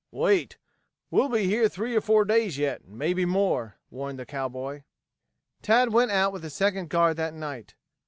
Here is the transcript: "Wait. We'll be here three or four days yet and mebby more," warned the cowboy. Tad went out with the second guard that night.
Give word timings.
"Wait. 0.09 0.57
We'll 1.11 1.29
be 1.29 1.43
here 1.45 1.69
three 1.69 1.95
or 1.95 2.01
four 2.01 2.25
days 2.25 2.57
yet 2.57 2.81
and 2.81 2.97
mebby 2.97 3.23
more," 3.23 3.75
warned 3.91 4.17
the 4.17 4.25
cowboy. 4.25 4.81
Tad 5.61 5.93
went 5.93 6.09
out 6.09 6.33
with 6.33 6.41
the 6.41 6.49
second 6.49 6.89
guard 6.89 7.17
that 7.17 7.35
night. 7.35 7.75